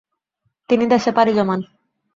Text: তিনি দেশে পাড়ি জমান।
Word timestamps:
তিনি 0.69 0.85
দেশে 0.93 1.11
পাড়ি 1.17 1.31
জমান। 1.33 1.59